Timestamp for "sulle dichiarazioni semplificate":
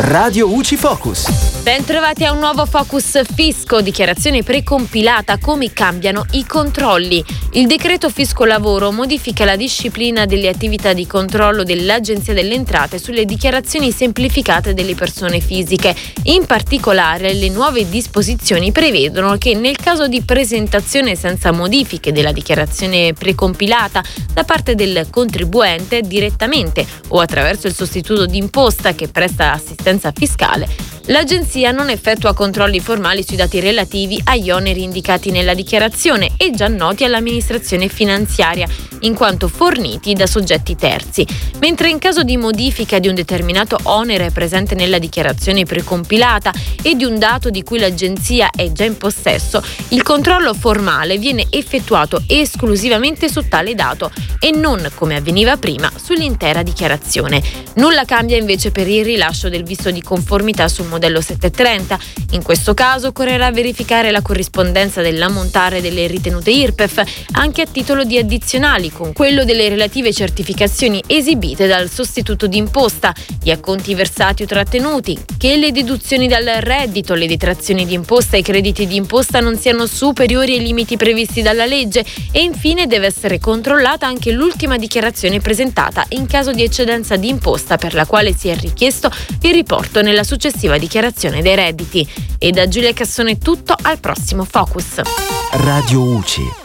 12.98-14.72